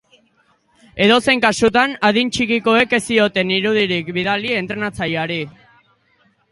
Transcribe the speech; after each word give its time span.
Edozein 1.07 1.43
kasutan, 1.43 1.93
adin 2.09 2.33
txikikoek 2.37 2.97
ez 2.99 3.01
zioten 3.11 3.53
irudirik 3.59 4.11
bidali 4.21 4.59
entrenatzaileari. 4.63 5.43